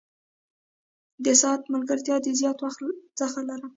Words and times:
د 1.25 1.27
ساعت 1.41 1.61
ملګرتیا 1.73 2.15
د 2.21 2.27
زیات 2.39 2.57
وخت 2.61 2.81
څخه 3.19 3.39
لرم. 3.49 3.69